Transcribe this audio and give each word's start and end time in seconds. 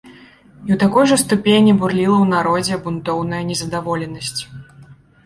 І 0.67 0.69
ў 0.75 0.77
такой 0.83 1.05
жа 1.11 1.17
ступені 1.23 1.75
бурліла 1.83 2.15
ў 2.15 2.25
народзе 2.35 2.79
бунтоўная 2.87 3.43
нездаволенасць. 3.51 4.41